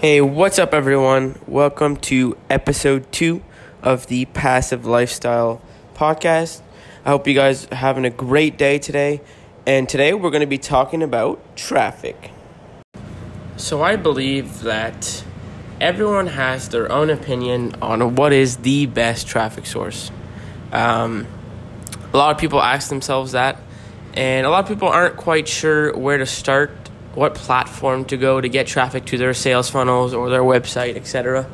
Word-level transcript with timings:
Hey, 0.00 0.20
what's 0.20 0.60
up, 0.60 0.74
everyone? 0.74 1.40
Welcome 1.48 1.96
to 1.96 2.36
episode 2.48 3.10
two 3.10 3.42
of 3.82 4.06
the 4.06 4.26
Passive 4.26 4.86
Lifestyle 4.86 5.60
Podcast. 5.96 6.62
I 7.04 7.08
hope 7.08 7.26
you 7.26 7.34
guys 7.34 7.66
are 7.72 7.74
having 7.74 8.04
a 8.04 8.10
great 8.10 8.56
day 8.56 8.78
today. 8.78 9.20
And 9.66 9.88
today 9.88 10.14
we're 10.14 10.30
going 10.30 10.42
to 10.42 10.46
be 10.46 10.56
talking 10.56 11.02
about 11.02 11.56
traffic. 11.56 12.30
So, 13.56 13.82
I 13.82 13.96
believe 13.96 14.60
that 14.60 15.24
everyone 15.80 16.28
has 16.28 16.68
their 16.68 16.92
own 16.92 17.10
opinion 17.10 17.74
on 17.82 18.14
what 18.14 18.32
is 18.32 18.58
the 18.58 18.86
best 18.86 19.26
traffic 19.26 19.66
source. 19.66 20.12
Um, 20.70 21.26
a 22.12 22.16
lot 22.16 22.30
of 22.32 22.40
people 22.40 22.62
ask 22.62 22.88
themselves 22.88 23.32
that, 23.32 23.60
and 24.14 24.46
a 24.46 24.50
lot 24.50 24.62
of 24.62 24.68
people 24.68 24.86
aren't 24.86 25.16
quite 25.16 25.48
sure 25.48 25.92
where 25.98 26.18
to 26.18 26.26
start 26.26 26.77
what 27.18 27.34
platform 27.34 28.04
to 28.04 28.16
go 28.16 28.40
to 28.40 28.48
get 28.48 28.64
traffic 28.68 29.04
to 29.04 29.18
their 29.18 29.34
sales 29.34 29.68
funnels 29.68 30.14
or 30.14 30.30
their 30.30 30.42
website, 30.42 30.94
etc. 30.94 31.50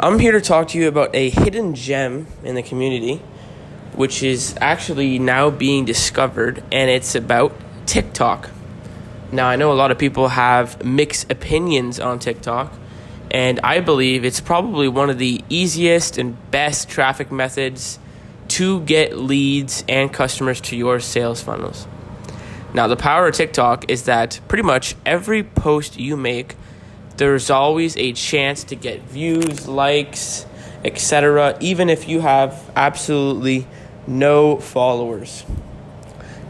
I'm 0.00 0.18
here 0.18 0.32
to 0.32 0.40
talk 0.40 0.66
to 0.68 0.78
you 0.78 0.88
about 0.88 1.14
a 1.14 1.30
hidden 1.30 1.76
gem 1.76 2.26
in 2.42 2.56
the 2.56 2.62
community, 2.62 3.22
which 3.94 4.24
is 4.24 4.56
actually 4.60 5.20
now 5.20 5.48
being 5.48 5.84
discovered, 5.84 6.64
and 6.72 6.90
it's 6.90 7.14
about 7.14 7.54
TikTok. 7.86 8.50
Now, 9.30 9.46
I 9.46 9.54
know 9.54 9.70
a 9.72 9.74
lot 9.74 9.92
of 9.92 9.98
people 9.98 10.28
have 10.28 10.84
mixed 10.84 11.30
opinions 11.30 12.00
on 12.00 12.18
TikTok, 12.18 12.72
and 13.30 13.60
I 13.62 13.78
believe 13.78 14.24
it's 14.24 14.40
probably 14.40 14.88
one 14.88 15.08
of 15.08 15.18
the 15.18 15.44
easiest 15.48 16.18
and 16.18 16.36
best 16.50 16.88
traffic 16.88 17.30
methods 17.30 18.00
to 18.48 18.80
get 18.80 19.16
leads 19.16 19.84
and 19.88 20.12
customers 20.12 20.60
to 20.62 20.76
your 20.76 20.98
sales 20.98 21.40
funnels. 21.40 21.86
Now, 22.74 22.88
the 22.88 22.96
power 22.96 23.28
of 23.28 23.34
TikTok 23.34 23.88
is 23.88 24.02
that 24.04 24.40
pretty 24.48 24.64
much 24.64 24.96
every 25.06 25.44
post 25.44 25.96
you 25.96 26.16
make, 26.16 26.56
there's 27.16 27.48
always 27.48 27.96
a 27.96 28.12
chance 28.12 28.64
to 28.64 28.74
get 28.74 29.02
views, 29.02 29.68
likes, 29.68 30.44
etc., 30.84 31.56
even 31.60 31.88
if 31.88 32.08
you 32.08 32.20
have 32.20 32.68
absolutely 32.74 33.68
no 34.08 34.58
followers. 34.58 35.44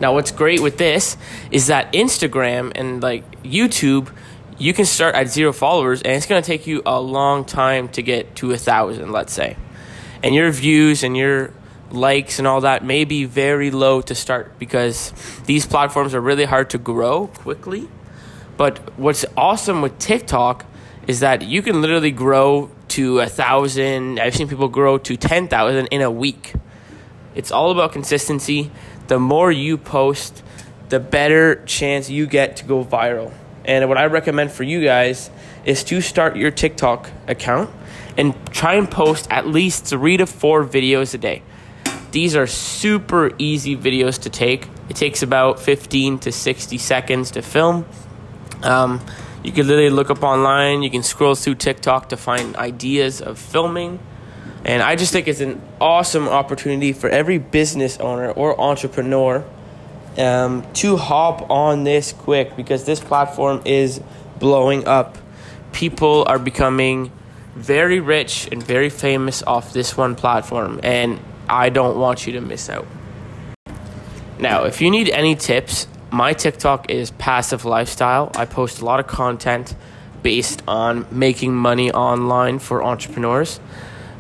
Now, 0.01 0.15
what's 0.15 0.31
great 0.31 0.61
with 0.61 0.79
this 0.79 1.19
is 1.51 1.67
that 1.67 1.93
Instagram 1.93 2.73
and 2.75 3.03
like 3.03 3.43
YouTube, 3.43 4.11
you 4.59 4.73
can 4.73 4.87
start 4.87 5.15
at 5.15 5.29
zero 5.29 5.53
followers 5.53 6.01
and 6.01 6.13
it's 6.13 6.27
going 6.27 6.43
to 6.43 6.47
take 6.47 6.67
you 6.67 6.83
a 6.87 6.99
long 7.01 7.45
time 7.45 7.89
to 7.91 8.03
get 8.03 8.35
to 8.37 8.51
a 8.53 8.57
thousand, 8.57 9.13
let's 9.13 9.33
say. 9.33 9.57
And 10.23 10.35
your 10.35 10.51
views 10.51 11.05
and 11.05 11.17
your 11.17 11.53
likes 11.95 12.39
and 12.39 12.47
all 12.47 12.61
that 12.61 12.85
may 12.85 13.05
be 13.05 13.25
very 13.25 13.71
low 13.71 14.01
to 14.03 14.15
start 14.15 14.59
because 14.59 15.13
these 15.47 15.67
platforms 15.67 16.15
are 16.15 16.21
really 16.21 16.45
hard 16.45 16.71
to 16.71 16.79
grow 16.79 17.29
quickly. 17.29 17.89
But 18.57 18.99
what's 18.99 19.25
awesome 19.37 19.83
with 19.83 19.99
TikTok 19.99 20.65
is 21.07 21.21
that 21.21 21.43
you 21.43 21.63
can 21.63 21.81
literally 21.81 22.11
grow 22.11 22.71
to 22.89 23.21
a 23.21 23.27
thousand. 23.27 24.21
I've 24.21 24.35
seen 24.35 24.49
people 24.49 24.69
grow 24.69 24.99
to 24.99 25.17
10,000 25.17 25.87
in 25.87 26.03
a 26.03 26.11
week. 26.11 26.55
It's 27.35 27.51
all 27.51 27.71
about 27.71 27.93
consistency. 27.93 28.71
The 29.09 29.19
more 29.19 29.51
you 29.51 29.77
post, 29.77 30.43
the 30.89 31.01
better 31.01 31.57
chance 31.65 32.09
you 32.09 32.27
get 32.27 32.57
to 32.59 32.65
go 32.65 32.85
viral. 32.85 33.33
And 33.65 33.89
what 33.89 33.99
I 33.99 34.07
recommend 34.07 34.53
for 34.53 34.63
you 34.63 34.85
guys 34.85 35.31
is 35.65 35.83
to 35.85 36.01
start 36.01 36.37
your 36.37 36.51
TikTok 36.51 37.11
account 37.27 37.71
and 38.17 38.35
try 38.53 38.75
and 38.75 38.91
post 38.91 39.27
at 39.31 39.47
least 39.47 39.87
three 39.87 40.17
to 40.17 40.27
four 40.27 40.65
videos 40.65 41.15
a 41.15 41.19
day. 41.19 41.43
These 42.15 42.37
are 42.37 42.47
super 42.47 43.33
easy 43.39 43.77
videos 43.77 44.21
to 44.23 44.31
take. 44.31 44.69
It 44.89 44.95
takes 44.95 45.25
about 45.25 45.59
15 45.59 46.21
to 46.21 46.31
60 46.31 46.79
seconds 46.79 47.33
to 47.33 47.43
film. 47.43 47.87
Um, 48.63 49.05
you 49.43 49.51
can 49.51 49.67
literally 49.67 49.91
look 49.91 50.11
up 50.11 50.23
online, 50.23 50.85
you 50.85 50.91
can 50.91 51.03
scroll 51.03 51.35
through 51.35 51.57
TikTok 51.57 52.11
to 52.11 52.17
find 52.17 52.55
ideas 52.55 53.21
of 53.21 53.37
filming. 53.37 53.99
And 54.65 54.81
I 54.81 54.95
just 54.95 55.13
think 55.13 55.27
it's 55.27 55.41
an 55.41 55.61
awesome 55.81 56.29
opportunity 56.29 56.93
for 56.93 57.11
every 57.11 57.39
business 57.39 57.99
owner 57.99 58.31
or 58.31 58.61
entrepreneur 58.61 59.45
um, 60.17 60.65
to 60.75 60.97
hop 60.97 61.51
on 61.51 61.83
this 61.83 62.13
quick 62.13 62.55
because 62.55 62.85
this 62.85 63.01
platform 63.01 63.61
is 63.65 64.01
blowing 64.39 64.87
up. 64.87 65.19
People 65.73 66.23
are 66.29 66.39
becoming 66.39 67.11
very 67.57 67.99
rich 67.99 68.49
and 68.53 68.63
very 68.63 68.89
famous 68.89 69.43
off 69.43 69.73
this 69.73 69.97
one 69.97 70.15
platform. 70.15 70.79
And 70.85 71.19
I 71.49 71.69
don't 71.69 71.99
want 71.99 72.27
you 72.27 72.33
to 72.35 72.41
miss 72.41 72.69
out. 72.69 72.87
Now, 74.39 74.65
if 74.65 74.81
you 74.81 74.91
need 74.91 75.11
any 75.11 75.35
tips, 75.35 75.87
my 76.11 76.33
TikTok 76.33 76.91
is 76.91 77.11
Passive 77.13 77.65
Lifestyle. 77.65 78.31
I 78.37 78.45
post 78.45 78.81
a 78.81 78.85
lot 78.85 79.01
of 79.01 79.07
content 79.07 79.75
based 80.23 80.63
on 80.67 81.07
making 81.11 81.55
money 81.55 81.91
online 81.93 82.59
for 82.59 82.83
entrepreneurs. 82.83 83.61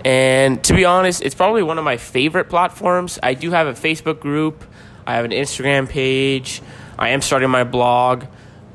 And 0.04 0.62
to 0.64 0.74
be 0.74 0.84
honest, 0.84 1.22
it's 1.22 1.34
probably 1.34 1.62
one 1.62 1.78
of 1.78 1.84
my 1.84 1.96
favorite 1.96 2.50
platforms. 2.50 3.18
I 3.22 3.34
do 3.34 3.50
have 3.50 3.66
a 3.66 3.72
Facebook 3.72 4.20
group, 4.20 4.64
I 5.06 5.14
have 5.14 5.24
an 5.24 5.30
Instagram 5.30 5.88
page, 5.88 6.60
I 6.98 7.10
am 7.10 7.22
starting 7.22 7.48
my 7.48 7.64
blog, 7.64 8.24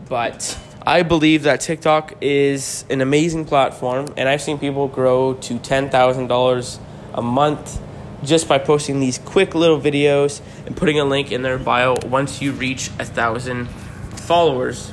but 0.07 0.57
I 0.85 1.03
believe 1.03 1.43
that 1.43 1.61
TikTok 1.61 2.16
is 2.21 2.83
an 2.89 3.01
amazing 3.01 3.45
platform, 3.45 4.07
and 4.17 4.27
I've 4.27 4.41
seen 4.41 4.57
people 4.57 4.87
grow 4.87 5.35
to 5.35 5.59
$10,000 5.59 6.79
a 7.13 7.21
month 7.21 7.81
just 8.24 8.47
by 8.47 8.57
posting 8.57 9.00
these 9.00 9.18
quick 9.18 9.56
little 9.56 9.80
videos 9.80 10.41
and 10.66 10.75
putting 10.75 11.00
a 11.00 11.06
link 11.06 11.31
in 11.31 11.41
their 11.41 11.57
bio 11.57 11.96
once 12.06 12.41
you 12.41 12.52
reach 12.52 12.90
a 13.00 13.06
thousand 13.06 13.68
followers. 14.16 14.91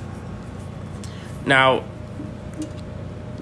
Now, 1.45 1.85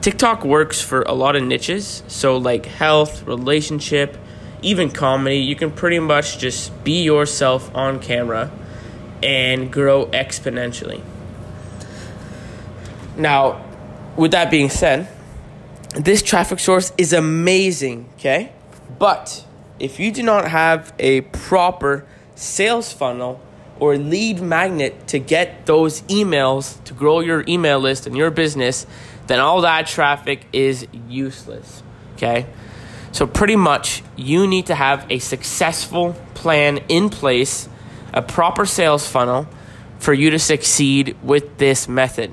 TikTok 0.01 0.45
works 0.45 0.81
for 0.81 1.03
a 1.03 1.13
lot 1.13 1.37
of 1.37 1.43
niches, 1.43 2.03
so 2.09 2.37
like 2.37 2.67
health, 2.67 3.27
relationship, 3.27 4.19
even 4.61 4.91
comedy. 4.91 5.39
You 5.39 5.57
can 5.57 5.71
pretty 5.71 5.99
much 5.99 6.39
just 6.39 6.85
be 6.85 7.03
yourself 7.03 7.75
on 7.75 8.01
camera 8.01 8.51
and 9.23 9.73
grow 9.73 10.07
exponentially. 10.07 11.03
Now, 13.17 13.65
with 14.17 14.33
that 14.33 14.51
being 14.51 14.69
said, 14.69 15.09
this 15.95 16.23
traffic 16.23 16.59
source 16.59 16.93
is 16.99 17.13
amazing, 17.13 18.09
okay? 18.17 18.53
But 18.99 19.45
if 19.79 19.99
you 19.99 20.13
do 20.13 20.23
not 20.23 20.49
have 20.49 20.93
a 20.99 21.23
proper 21.23 22.07
sales 22.35 22.93
funnel 22.93 23.41
or 23.81 23.97
lead 23.97 24.41
magnet 24.41 25.09
to 25.09 25.19
get 25.19 25.67
those 25.67 26.03
emails 26.03 26.83
to 26.85 26.95
grow 26.95 27.21
your 27.21 27.45
email 27.49 27.81
list 27.81 28.07
and 28.07 28.17
your 28.17 28.31
business, 28.31 28.87
then 29.27 29.41
all 29.41 29.63
that 29.63 29.87
traffic 29.87 30.47
is 30.53 30.87
useless. 31.09 31.83
Okay? 32.15 32.47
So, 33.11 33.27
pretty 33.27 33.57
much, 33.57 34.03
you 34.17 34.47
need 34.47 34.67
to 34.67 34.75
have 34.75 35.07
a 35.11 35.19
successful 35.19 36.17
plan 36.35 36.79
in 36.89 37.11
place, 37.11 37.69
a 38.13 38.23
proper 38.23 38.67
sales 38.67 39.09
funnel 39.09 39.49
for 39.99 40.13
you 40.13 40.31
to 40.31 40.39
succeed 40.39 41.17
with 41.23 41.59
this 41.59 41.89
method. 41.89 42.33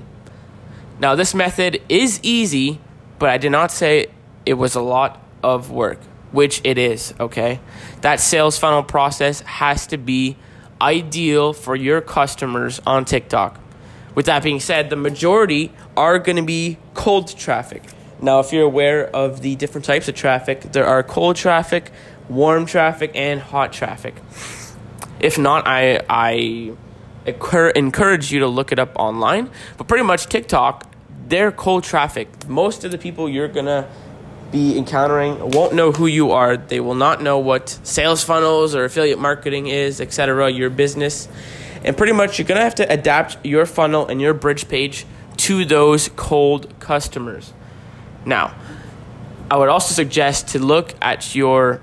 Now, 1.00 1.16
this 1.16 1.34
method 1.34 1.82
is 1.90 2.20
easy, 2.24 2.80
but 3.20 3.30
I 3.30 3.38
did 3.38 3.52
not 3.52 3.72
say 3.72 4.08
it 4.46 4.56
was 4.56 4.76
a 4.76 4.82
lot 4.82 5.24
of 5.44 5.72
work 5.72 6.00
which 6.32 6.62
it 6.64 6.78
is, 6.78 7.14
okay? 7.20 7.60
That 8.02 8.20
sales 8.20 8.58
funnel 8.58 8.84
process 8.84 9.42
has 9.42 9.88
to 9.88 9.98
be 9.98 10.38
ideal 10.80 11.54
for 11.54 11.76
your 11.76 12.02
customers 12.02 12.82
on 12.86 13.06
TikTok. 13.06 13.60
With 14.16 14.26
that 14.26 14.44
being 14.44 14.60
said, 14.60 14.90
the 14.90 14.96
majority 14.96 15.72
are 15.96 16.20
going 16.20 16.36
to 16.36 16.44
be 16.44 16.78
cold 16.94 17.36
traffic. 17.38 17.84
Now, 18.22 18.40
if 18.40 18.52
you're 18.52 18.66
aware 18.66 19.08
of 19.16 19.42
the 19.42 19.56
different 19.56 19.86
types 19.86 20.08
of 20.08 20.16
traffic, 20.16 20.62
there 20.74 20.86
are 20.86 21.02
cold 21.02 21.36
traffic, 21.36 21.92
warm 22.30 22.66
traffic, 22.66 23.12
and 23.16 23.40
hot 23.40 23.74
traffic. 23.74 24.16
If 25.20 25.38
not, 25.38 25.66
I, 25.66 26.02
I 26.10 26.74
encourage 27.26 28.32
you 28.32 28.40
to 28.40 28.48
look 28.48 28.72
it 28.72 28.80
up 28.80 28.92
online. 28.96 29.50
But 29.78 29.88
pretty 29.88 30.04
much, 30.04 30.28
TikTok, 30.28 30.92
they're 31.28 31.52
cold 31.52 31.84
traffic. 31.84 32.48
Most 32.48 32.84
of 32.84 32.92
the 32.92 32.98
people 32.98 33.30
you're 33.30 33.48
going 33.48 33.66
to 33.66 33.88
be 34.52 34.78
encountering 34.78 35.52
won't 35.52 35.74
know 35.74 35.92
who 35.92 36.08
you 36.08 36.32
are. 36.32 36.58
They 36.58 36.80
will 36.80 36.96
not 36.96 37.22
know 37.22 37.40
what 37.40 37.70
sales 37.84 38.24
funnels 38.24 38.76
or 38.76 38.84
affiliate 38.86 39.20
marketing 39.20 39.68
is, 39.68 40.02
etc., 40.02 40.52
your 40.52 40.70
business. 40.70 41.28
And 41.84 41.98
pretty 41.98 42.14
much 42.14 42.38
you're 42.38 42.48
going 42.48 42.60
to 42.60 42.64
have 42.64 42.76
to 42.76 42.92
adapt 42.92 43.44
your 43.46 43.66
funnel 43.66 44.08
and 44.08 44.22
your 44.22 44.34
bridge 44.34 44.68
page 44.68 45.06
to 45.38 45.66
those 45.66 46.10
cold 46.10 46.80
customers. 46.80 47.54
Now, 48.26 48.56
I 49.50 49.58
would 49.58 49.70
also 49.70 49.94
suggest 49.94 50.50
to 50.50 50.60
look 50.60 50.94
at 51.02 51.36
your 51.36 51.82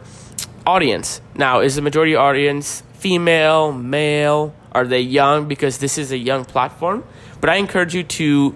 audience. 0.66 1.20
Now, 1.34 1.60
is 1.60 1.74
the 1.74 1.82
majority 1.82 2.14
audience 2.14 2.82
female, 2.94 3.72
male? 3.72 4.54
Are 4.72 4.86
they 4.86 5.00
young? 5.00 5.48
Because 5.48 5.78
this 5.78 5.98
is 5.98 6.12
a 6.12 6.18
young 6.18 6.44
platform. 6.44 7.04
But 7.40 7.50
I 7.50 7.56
encourage 7.56 7.94
you 7.94 8.04
to 8.04 8.54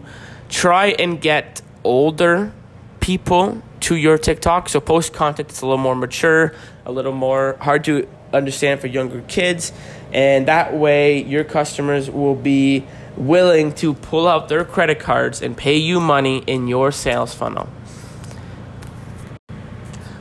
try 0.49 0.89
and 0.89 1.21
get 1.21 1.63
older 1.83 2.53
people 3.01 3.63
to 3.83 3.97
your 3.97 4.19
TikTok. 4.19 4.69
So 4.69 4.81
post 4.81 5.13
content 5.13 5.49
that's 5.49 5.61
a 5.61 5.67
little 5.67 5.79
more 5.79 5.95
mature, 5.95 6.55
a 6.85 6.93
little 6.93 7.13
more 7.13 7.57
hard 7.61 7.85
to 7.85 8.09
understand 8.33 8.81
for 8.81 8.87
younger 8.87 9.21
kids, 9.23 9.73
and 10.13 10.49
that 10.49 10.75
way 10.75 11.23
your 11.23 11.45
customers 11.45 12.11
will 12.11 12.35
be 12.35 12.85
willing 13.17 13.73
to 13.75 13.93
pull 13.93 14.27
out 14.27 14.49
their 14.49 14.65
credit 14.65 14.99
cards 14.99 15.43
and 15.43 15.57
pay 15.57 15.77
you 15.77 16.01
money 16.01 16.43
in 16.47 16.67
your 16.67 16.91
sales 16.91 17.35
funnel. 17.35 17.69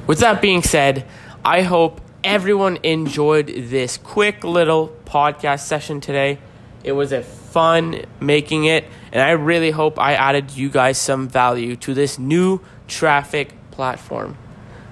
With 0.08 0.20
that 0.20 0.42
being 0.42 0.62
said, 0.62 1.06
I 1.46 1.62
hope 1.62 2.02
everyone 2.24 2.80
enjoyed 2.84 3.48
this 3.48 3.98
quick 3.98 4.44
little 4.44 4.90
podcast 5.06 5.62
session 5.62 6.02
today. 6.02 6.40
It 6.84 6.92
was 6.92 7.12
a 7.12 7.22
fun 7.22 8.04
making 8.20 8.66
it, 8.66 8.86
and 9.12 9.22
I 9.22 9.32
really 9.32 9.72
hope 9.72 10.00
I 10.00 10.14
added 10.16 10.52
you 10.52 10.70
guys 10.70 10.98
some 10.98 11.30
value 11.30 11.76
to 11.78 11.94
this 11.94 12.20
new 12.20 12.60
traffic 12.92 13.54
platform. 13.72 14.38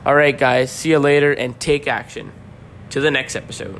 All 0.05 0.15
right, 0.15 0.35
guys, 0.35 0.71
see 0.71 0.89
you 0.91 0.99
later 0.99 1.31
and 1.31 1.59
take 1.59 1.87
action. 1.87 2.31
To 2.91 2.99
the 2.99 3.11
next 3.11 3.35
episode. 3.35 3.79